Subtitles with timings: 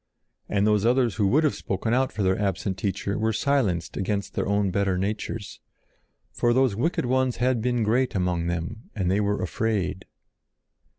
[0.49, 4.33] And those others who would have spoken out for their absent Teacher were silenced against
[4.33, 5.59] their own better natures.
[6.31, 10.05] For those wicked ones had been great among them, and they were afraid.